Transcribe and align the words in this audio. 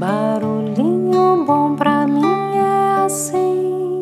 Barulhinho 0.00 1.44
bom 1.44 1.76
pra 1.76 2.06
mim 2.06 2.24
é 2.56 3.04
assim, 3.04 4.00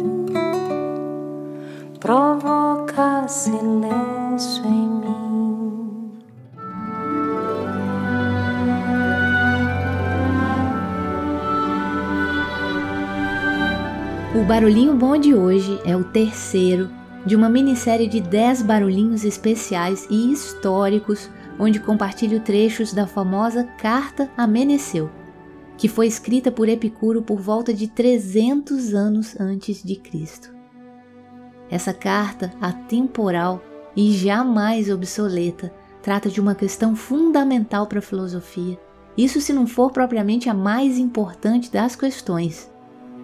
provoca 1.99 3.27
silêncio 3.27 4.65
em 4.65 4.89
mim. 4.89 6.13
O 14.37 14.45
Barulhinho 14.45 14.95
Bom 14.95 15.19
de 15.19 15.35
hoje 15.35 15.81
é 15.85 15.97
o 15.97 16.05
terceiro 16.05 16.89
de 17.27 17.35
uma 17.35 17.49
minissérie 17.49 18.07
de 18.07 18.21
10 18.21 18.63
barulhinhos 18.63 19.25
especiais 19.25 20.07
e 20.09 20.31
históricos, 20.31 21.29
onde 21.59 21.81
compartilho 21.81 22.39
trechos 22.39 22.93
da 22.93 23.05
famosa 23.05 23.65
Carta 23.77 24.31
a 24.37 24.47
Meneceu, 24.47 25.11
que 25.79 25.89
foi 25.89 26.09
escrita 26.09 26.51
por 26.51 26.69
Epicuro 26.69 27.23
por 27.23 27.41
volta 27.41 27.73
de 27.73 27.87
300 27.87 28.93
anos 28.93 29.39
antes 29.41 29.83
de 29.83 29.95
Cristo. 29.97 30.53
Essa 31.71 31.95
carta 31.95 32.53
atemporal 32.61 33.63
e 33.97 34.13
jamais 34.13 34.91
obsoleta 34.91 35.73
trata 36.03 36.29
de 36.29 36.41
uma 36.41 36.55
questão 36.55 36.97
fundamental 36.97 37.87
para 37.87 38.01
a 38.01 38.03
filosofia, 38.03 38.79
isso 39.17 39.41
se 39.41 39.53
não 39.53 39.67
for 39.67 39.93
propriamente 39.93 40.49
a 40.49 40.55
mais 40.55 40.99
importante 40.99 41.71
das 41.71 41.95
questões, 41.95 42.71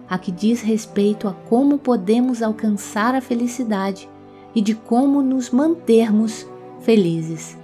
a 0.09 0.17
que 0.17 0.31
diz 0.31 0.61
respeito 0.61 1.27
a 1.27 1.33
como 1.33 1.77
podemos 1.77 2.41
alcançar 2.41 3.15
a 3.15 3.21
felicidade 3.21 4.09
e 4.53 4.61
de 4.61 4.75
como 4.75 5.21
nos 5.21 5.49
mantermos 5.49 6.45
felizes. 6.81 7.57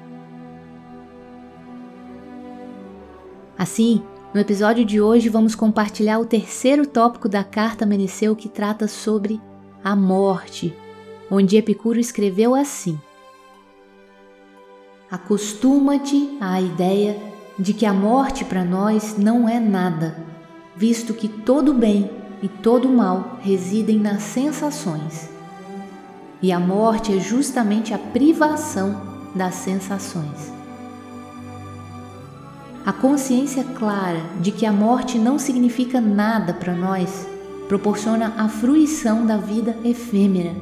Assim, 3.57 4.01
no 4.33 4.39
episódio 4.39 4.85
de 4.85 5.01
hoje 5.01 5.27
vamos 5.27 5.55
compartilhar 5.55 6.19
o 6.19 6.25
terceiro 6.25 6.87
tópico 6.87 7.27
da 7.27 7.43
carta 7.43 7.85
Meneceu 7.85 8.35
que 8.35 8.47
trata 8.47 8.87
sobre 8.87 9.41
a 9.83 9.95
morte, 9.95 10.73
onde 11.29 11.57
Epicuro 11.57 11.99
escreveu 11.99 12.55
assim: 12.55 12.97
Acostuma-te 15.09 16.37
à 16.39 16.61
ideia 16.61 17.17
de 17.59 17.73
que 17.73 17.85
a 17.85 17.93
morte 17.93 18.45
para 18.45 18.63
nós 18.63 19.17
não 19.17 19.49
é 19.49 19.59
nada, 19.59 20.15
visto 20.75 21.13
que 21.13 21.27
todo 21.27 21.73
bem 21.73 22.09
e 22.41 22.47
todo 22.47 22.87
mal 22.87 23.37
residem 23.41 23.99
nas 23.99 24.23
sensações. 24.23 25.29
E 26.41 26.51
a 26.51 26.59
morte 26.59 27.15
é 27.15 27.19
justamente 27.19 27.93
a 27.93 27.99
privação 27.99 28.99
das 29.35 29.55
sensações. 29.55 30.60
A 32.91 32.93
consciência 32.93 33.63
clara 33.63 34.19
de 34.41 34.51
que 34.51 34.65
a 34.65 34.71
morte 34.73 35.17
não 35.17 35.39
significa 35.39 36.01
nada 36.01 36.53
para 36.53 36.75
nós 36.75 37.25
proporciona 37.69 38.33
a 38.37 38.49
fruição 38.49 39.25
da 39.25 39.37
vida 39.37 39.77
efêmera, 39.85 40.53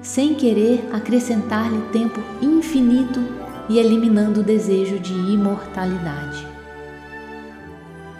sem 0.00 0.34
querer 0.34 0.88
acrescentar-lhe 0.90 1.78
tempo 1.92 2.18
infinito 2.40 3.20
e 3.68 3.78
eliminando 3.78 4.40
o 4.40 4.42
desejo 4.42 4.98
de 4.98 5.12
imortalidade. 5.12 6.46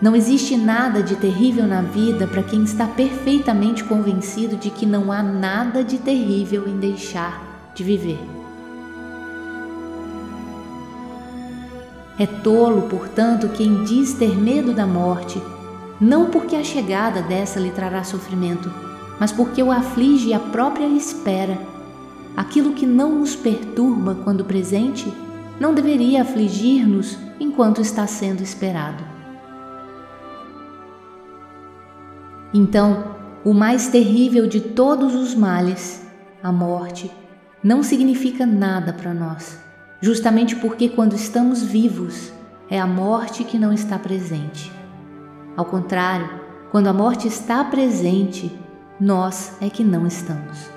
Não 0.03 0.15
existe 0.15 0.55
nada 0.55 1.03
de 1.03 1.17
terrível 1.17 1.67
na 1.67 1.81
vida 1.81 2.27
para 2.27 2.43
quem 2.43 2.63
está 2.63 2.87
perfeitamente 2.87 3.83
convencido 3.85 4.59
de 4.59 4.69
que 4.69 4.85
não 4.85 5.11
há 5.11 5.23
nada 5.23 5.83
de 5.83 5.97
terrível 5.97 6.69
em 6.69 6.77
deixar 6.77 7.73
de 7.75 7.83
viver. 7.83 8.36
É 12.19 12.27
tolo, 12.27 12.83
portanto, 12.89 13.49
quem 13.49 13.85
diz 13.85 14.15
ter 14.15 14.35
medo 14.37 14.73
da 14.73 14.87
morte, 14.87 15.43
não 16.01 16.31
porque 16.31 16.57
a 16.57 16.65
chegada 16.65 17.21
dessa 17.21 17.61
lhe 17.61 17.71
trará 17.71 18.03
sofrimento, 18.05 18.73
mas 19.21 19.33
porque 19.33 19.63
o 19.63 19.71
aflige 19.71 20.33
a 20.33 20.41
própria 20.41 20.87
espera. 20.87 21.59
Aquilo 22.37 22.73
que 22.73 22.87
não 22.87 23.19
nos 23.19 23.37
perturba 23.37 24.15
quando 24.25 24.45
presente 24.45 25.13
não 25.61 25.75
deveria 25.75 26.23
afligir-nos 26.23 27.19
enquanto 27.39 27.81
está 27.81 28.07
sendo 28.07 28.43
esperado. 28.43 29.05
Então, 32.53 33.15
o 33.45 33.53
mais 33.53 33.89
terrível 33.89 34.47
de 34.47 34.61
todos 34.61 35.15
os 35.15 35.35
males, 35.35 36.03
a 36.43 36.51
morte, 36.51 37.11
não 37.63 37.83
significa 37.83 38.47
nada 38.47 38.93
para 38.93 39.13
nós, 39.13 39.59
justamente 40.01 40.57
porque 40.57 40.89
quando 40.89 41.15
estamos 41.15 41.63
vivos, 41.63 42.33
é 42.69 42.81
a 42.81 42.87
morte 42.87 43.45
que 43.45 43.59
não 43.59 43.73
está 43.73 43.99
presente. 43.99 44.73
Ao 45.57 45.65
contrário, 45.65 46.29
quando 46.71 46.89
a 46.89 46.93
morte 46.93 47.29
está 47.29 47.65
presente, 47.65 48.53
nós 49.01 49.57
é 49.61 49.71
que 49.71 49.85
não 49.85 50.07
estamos. 50.07 50.69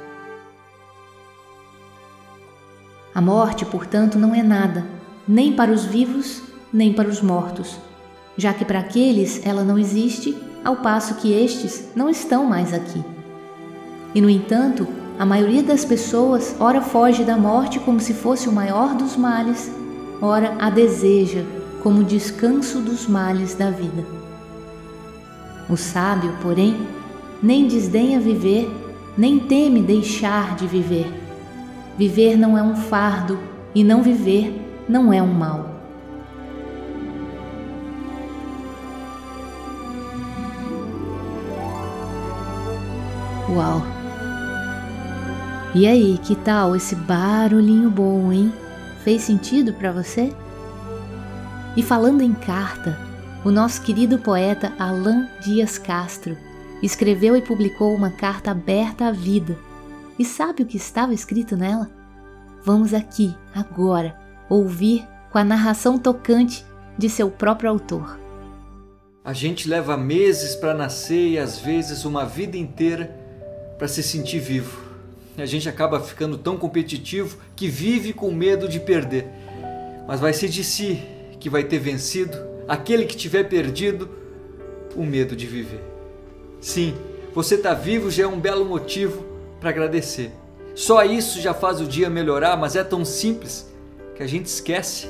A 3.13 3.21
morte, 3.21 3.65
portanto, 3.65 4.17
não 4.17 4.33
é 4.33 4.43
nada, 4.43 4.85
nem 5.27 5.53
para 5.53 5.71
os 5.71 5.83
vivos, 5.83 6.43
nem 6.71 6.93
para 6.93 7.09
os 7.09 7.21
mortos, 7.21 7.77
já 8.37 8.53
que 8.53 8.63
para 8.63 8.79
aqueles 8.79 9.45
ela 9.45 9.63
não 9.63 9.77
existe 9.77 10.37
ao 10.63 10.77
passo 10.77 11.15
que 11.15 11.33
estes 11.33 11.89
não 11.95 12.09
estão 12.09 12.45
mais 12.45 12.73
aqui. 12.73 13.03
E, 14.13 14.21
no 14.21 14.29
entanto, 14.29 14.87
a 15.19 15.25
maioria 15.25 15.61
das 15.61 15.83
pessoas 15.83 16.55
ora 16.61 16.79
foge 16.79 17.25
da 17.25 17.35
morte 17.35 17.77
como 17.77 17.99
se 17.99 18.13
fosse 18.13 18.47
o 18.47 18.53
maior 18.53 18.95
dos 18.95 19.17
males, 19.17 19.69
ora 20.21 20.55
a 20.57 20.69
deseja 20.69 21.43
como 21.83 22.05
descanso 22.05 22.79
dos 22.79 23.05
males 23.05 23.53
da 23.53 23.69
vida. 23.69 24.05
O 25.69 25.75
sábio, 25.75 26.33
porém, 26.41 26.87
nem 27.43 27.67
desdenha 27.67 28.17
viver, 28.17 28.71
nem 29.17 29.39
teme 29.39 29.81
deixar 29.81 30.55
de 30.55 30.65
viver. 30.65 31.11
Viver 31.97 32.37
não 32.37 32.57
é 32.57 32.63
um 32.63 32.77
fardo 32.77 33.37
e 33.75 33.83
não 33.83 34.01
viver 34.01 34.57
não 34.87 35.11
é 35.11 35.21
um 35.21 35.33
mal. 35.33 35.69
Uau! 43.49 43.98
E 45.75 45.85
aí, 45.85 46.17
que 46.17 46.35
tal 46.35 46.75
esse 46.75 46.95
barulhinho 46.95 47.91
bom, 47.91 48.31
hein? 48.33 48.51
Fez 49.03 49.21
sentido 49.21 49.71
para 49.71 49.91
você? 49.91 50.33
E 51.77 51.83
falando 51.83 52.21
em 52.21 52.33
carta, 52.33 52.97
o 53.45 53.51
nosso 53.51 53.83
querido 53.83 54.17
poeta 54.17 54.73
Alain 54.79 55.27
Dias 55.41 55.77
Castro 55.77 56.35
escreveu 56.81 57.35
e 57.35 57.41
publicou 57.41 57.93
uma 57.93 58.09
carta 58.09 58.49
aberta 58.49 59.05
à 59.05 59.11
vida. 59.11 59.55
E 60.17 60.25
sabe 60.25 60.63
o 60.63 60.65
que 60.65 60.77
estava 60.77 61.13
escrito 61.13 61.55
nela? 61.55 61.87
Vamos 62.63 62.91
aqui, 62.91 63.37
agora, 63.53 64.17
ouvir 64.49 65.07
com 65.31 65.37
a 65.37 65.43
narração 65.43 65.99
tocante 65.99 66.65
de 66.97 67.07
seu 67.07 67.29
próprio 67.29 67.69
autor. 67.69 68.19
A 69.23 69.33
gente 69.33 69.69
leva 69.69 69.95
meses 69.95 70.55
para 70.55 70.73
nascer 70.73 71.29
e 71.29 71.37
às 71.37 71.59
vezes 71.59 72.05
uma 72.05 72.25
vida 72.25 72.57
inteira 72.57 73.15
para 73.77 73.87
se 73.87 74.01
sentir 74.01 74.39
vivo. 74.39 74.88
A 75.41 75.45
gente 75.45 75.69
acaba 75.69 75.99
ficando 75.99 76.37
tão 76.37 76.57
competitivo 76.57 77.37
que 77.55 77.67
vive 77.67 78.13
com 78.13 78.31
medo 78.31 78.67
de 78.67 78.79
perder. 78.79 79.27
Mas 80.07 80.19
vai 80.19 80.33
ser 80.33 80.49
de 80.49 80.63
si 80.63 81.01
que 81.39 81.49
vai 81.49 81.63
ter 81.63 81.79
vencido, 81.79 82.37
aquele 82.67 83.05
que 83.05 83.15
tiver 83.15 83.45
perdido, 83.45 84.09
o 84.95 85.03
medo 85.03 85.35
de 85.35 85.47
viver. 85.47 85.81
Sim, 86.59 86.93
você 87.33 87.55
está 87.55 87.73
vivo 87.73 88.11
já 88.11 88.23
é 88.23 88.27
um 88.27 88.39
belo 88.39 88.65
motivo 88.65 89.25
para 89.59 89.69
agradecer. 89.69 90.31
Só 90.75 91.03
isso 91.03 91.39
já 91.39 91.53
faz 91.53 91.79
o 91.79 91.85
dia 91.85 92.09
melhorar, 92.09 92.57
mas 92.57 92.75
é 92.75 92.83
tão 92.83 93.05
simples 93.05 93.71
que 94.15 94.23
a 94.23 94.27
gente 94.27 94.47
esquece. 94.47 95.07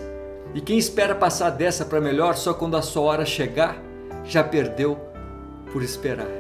E 0.54 0.62
quem 0.62 0.78
espera 0.78 1.16
passar 1.16 1.50
dessa 1.50 1.86
para 1.86 2.00
melhor 2.02 2.36
só 2.36 2.54
quando 2.54 2.78
a 2.78 2.82
sua 2.82 3.04
hora 3.04 3.26
chegar, 3.26 3.82
já 4.26 4.44
perdeu 4.44 5.00
por 5.72 5.82
esperar 5.82 6.39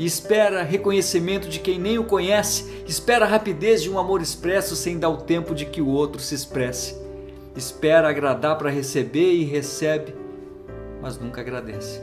e 0.00 0.06
espera 0.06 0.62
reconhecimento 0.62 1.46
de 1.46 1.58
quem 1.58 1.78
nem 1.78 1.98
o 1.98 2.04
conhece, 2.04 2.84
espera 2.88 3.26
a 3.26 3.28
rapidez 3.28 3.82
de 3.82 3.90
um 3.90 3.98
amor 3.98 4.22
expresso 4.22 4.74
sem 4.74 4.98
dar 4.98 5.10
o 5.10 5.18
tempo 5.18 5.54
de 5.54 5.66
que 5.66 5.82
o 5.82 5.88
outro 5.88 6.22
se 6.22 6.34
expresse. 6.34 6.96
Espera 7.54 8.08
agradar 8.08 8.56
para 8.56 8.70
receber 8.70 9.34
e 9.34 9.44
recebe, 9.44 10.14
mas 11.02 11.18
nunca 11.18 11.42
agradece. 11.42 12.00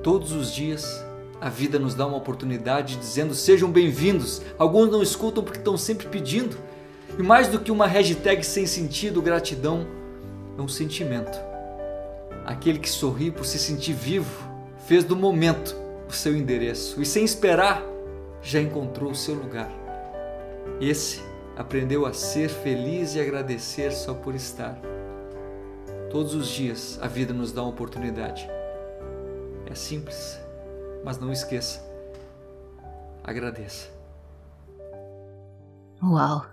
Todos 0.00 0.30
os 0.30 0.54
dias 0.54 1.04
a 1.40 1.48
vida 1.48 1.76
nos 1.76 1.96
dá 1.96 2.06
uma 2.06 2.18
oportunidade 2.18 2.94
dizendo 2.94 3.34
sejam 3.34 3.68
bem-vindos. 3.68 4.40
Alguns 4.56 4.88
não 4.88 5.02
escutam 5.02 5.42
porque 5.42 5.58
estão 5.58 5.76
sempre 5.76 6.06
pedindo. 6.06 6.56
E 7.18 7.22
mais 7.22 7.48
do 7.48 7.58
que 7.58 7.72
uma 7.72 7.88
hashtag 7.88 8.46
sem 8.46 8.64
sentido, 8.64 9.20
gratidão 9.20 9.88
é 10.56 10.62
um 10.62 10.68
sentimento. 10.68 11.36
Aquele 12.46 12.78
que 12.78 12.88
sorri 12.88 13.32
por 13.32 13.44
se 13.44 13.58
sentir 13.58 13.92
vivo 13.92 14.48
fez 14.86 15.02
do 15.02 15.16
momento 15.16 15.81
o 16.12 16.16
seu 16.16 16.36
endereço 16.36 17.00
e, 17.00 17.06
sem 17.06 17.24
esperar, 17.24 17.82
já 18.42 18.60
encontrou 18.60 19.10
o 19.10 19.14
seu 19.14 19.34
lugar. 19.34 19.70
Esse 20.80 21.22
aprendeu 21.56 22.06
a 22.06 22.12
ser 22.12 22.48
feliz 22.48 23.14
e 23.14 23.20
agradecer 23.20 23.92
só 23.92 24.14
por 24.14 24.34
estar. 24.34 24.78
Todos 26.10 26.34
os 26.34 26.48
dias 26.48 26.98
a 27.00 27.08
vida 27.08 27.32
nos 27.32 27.52
dá 27.52 27.62
uma 27.62 27.70
oportunidade. 27.70 28.48
É 29.66 29.74
simples, 29.74 30.38
mas 31.04 31.18
não 31.18 31.32
esqueça. 31.32 31.82
Agradeça. 33.24 33.88
Uau! 36.02 36.44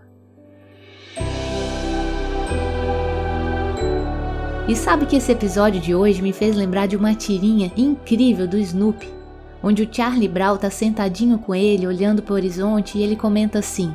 E 4.68 4.76
sabe 4.76 5.08
que 5.08 5.16
esse 5.16 5.32
episódio 5.32 5.82
de 5.82 5.96
hoje 5.96 6.22
me 6.22 6.32
fez 6.32 6.56
lembrar 6.56 6.86
de 6.86 6.96
uma 6.96 7.16
tirinha 7.16 7.74
incrível 7.76 8.48
do 8.48 8.56
Snoopy, 8.56 9.19
onde 9.62 9.84
o 9.84 9.90
Charlie 9.92 10.28
Brown 10.28 10.58
tá 10.58 10.70
sentadinho 10.70 11.38
com 11.38 11.54
ele, 11.54 11.88
olhando 11.88 12.22
para 12.22 12.34
o 12.34 12.36
horizonte, 12.36 12.98
e 12.98 13.04
ele 13.04 13.16
comenta 13.16 13.60
assim: 13.60 13.94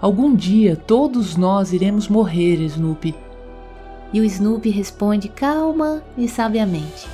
Algum 0.00 0.34
dia 0.34 0.76
todos 0.76 1.36
nós 1.36 1.72
iremos 1.72 2.08
morrer, 2.08 2.60
Snoopy. 2.62 3.14
E 4.12 4.20
o 4.20 4.24
Snoopy 4.24 4.70
responde 4.70 5.28
calma 5.28 6.02
e 6.16 6.28
sabiamente: 6.28 7.08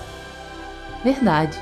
Verdade. 1.03 1.59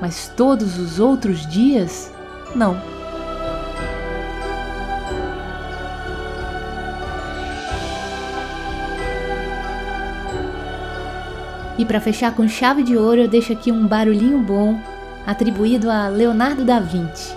Mas 0.00 0.32
todos 0.36 0.78
os 0.78 0.98
outros 0.98 1.46
dias, 1.46 2.10
não. 2.54 2.99
E 11.80 11.84
para 11.86 11.98
fechar 11.98 12.36
com 12.36 12.46
chave 12.46 12.82
de 12.82 12.94
ouro, 12.94 13.22
eu 13.22 13.26
deixo 13.26 13.54
aqui 13.54 13.72
um 13.72 13.86
barulhinho 13.86 14.38
bom 14.42 14.78
atribuído 15.26 15.90
a 15.90 16.08
Leonardo 16.08 16.62
da 16.62 16.78
Vinci. 16.78 17.34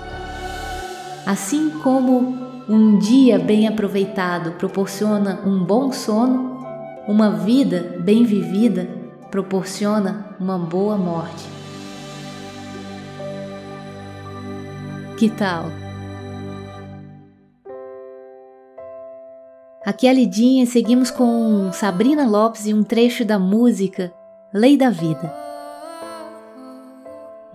Assim 1.25 1.69
como 1.81 2.37
um 2.67 2.99
dia 2.99 3.39
bem 3.39 3.69
aproveitado 3.69 4.51
proporciona 4.57 5.39
um 5.45 5.63
bom 5.63 5.93
sono, 5.93 6.61
uma 7.07 7.31
vida 7.31 7.95
bem 8.01 8.25
vivida 8.25 8.85
proporciona 9.31 10.35
uma 10.37 10.59
boa 10.59 10.97
morte. 10.97 11.45
Que 15.17 15.29
tal? 15.29 15.67
Aqui 19.85 20.05
é 20.05 20.09
a 20.09 20.13
Lidinha, 20.13 20.65
seguimos 20.65 21.09
com 21.09 21.71
Sabrina 21.71 22.27
Lopes 22.27 22.65
e 22.65 22.73
um 22.73 22.83
trecho 22.83 23.23
da 23.23 23.39
música 23.39 24.13
lei 24.53 24.77
da 24.77 24.89
vida. 24.89 25.33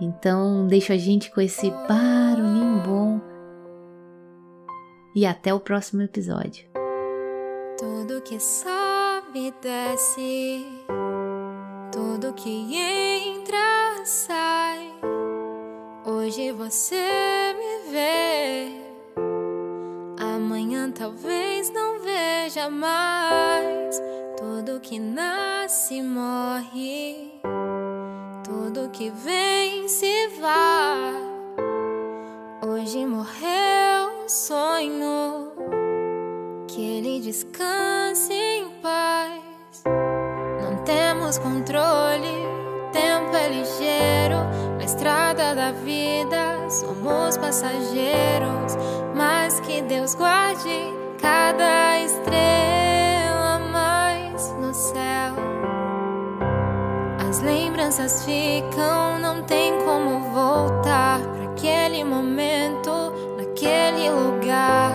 Então, 0.01 0.67
deixa 0.67 0.93
a 0.93 0.97
gente 0.97 1.31
com 1.31 1.41
esse 1.41 1.71
barulhinho 1.87 2.81
bom. 2.85 3.21
E 5.15 5.25
até 5.25 5.53
o 5.53 5.59
próximo 5.59 6.01
episódio. 6.01 6.67
Tudo 7.77 8.21
que 8.21 8.39
sobe 8.39 9.53
desce, 9.61 10.65
tudo 11.91 12.33
que 12.33 12.75
entra 12.75 14.05
sai. 14.05 14.93
Hoje 16.05 16.51
você 16.51 16.95
me 17.57 17.91
vê, 17.91 18.71
amanhã 20.17 20.91
talvez 20.91 21.71
não 21.71 21.99
veja 21.99 22.69
mais. 22.69 23.98
Tudo 24.59 24.81
que 24.81 24.99
nasce 24.99 26.01
morre, 26.01 27.31
tudo 28.43 28.89
que 28.89 29.09
vem 29.09 29.87
se 29.87 30.27
vai. 30.37 31.13
Hoje 32.67 33.05
morreu 33.05 34.25
o 34.25 34.27
sonho, 34.27 35.53
que 36.67 36.81
ele 36.81 37.21
descanse 37.21 38.33
em 38.33 38.69
paz. 38.81 39.81
Não 40.61 40.83
temos 40.83 41.37
controle, 41.37 42.43
tempo 42.91 43.33
é 43.37 43.47
ligeiro. 43.47 44.43
Na 44.77 44.83
estrada 44.83 45.55
da 45.55 45.71
vida 45.71 46.69
somos 46.69 47.37
passageiros, 47.37 48.75
mas 49.15 49.57
que 49.61 49.81
Deus 49.83 50.15
guarde 50.15 50.93
cada 51.21 51.97
estrela 52.01 52.28
lembranças 57.89 58.23
ficam, 58.23 59.17
não 59.19 59.41
tem 59.43 59.73
como 59.83 60.19
voltar 60.31 61.19
para 61.21 61.51
aquele 61.51 62.03
momento, 62.03 62.91
naquele 63.35 64.11
lugar, 64.11 64.93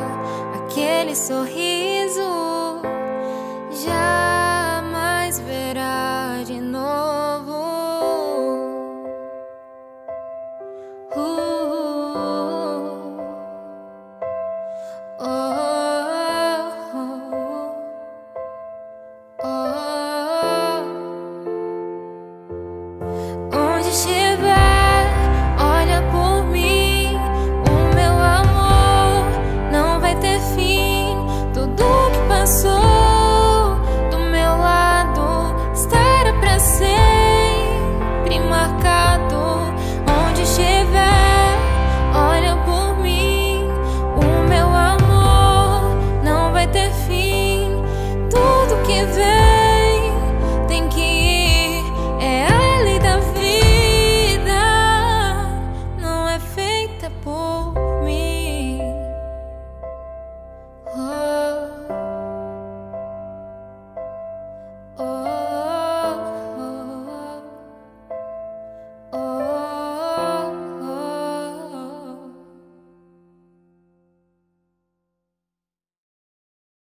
aquele 0.54 1.16
sorriso. 1.16 1.73